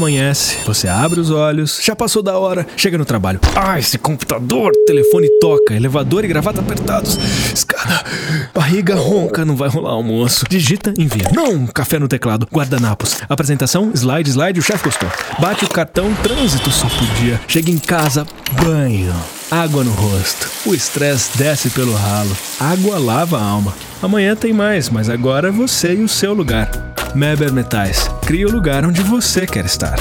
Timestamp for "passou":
1.94-2.22